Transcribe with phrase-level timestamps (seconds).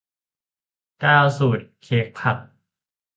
[0.99, 2.37] เก้า สูตรเค้กผัก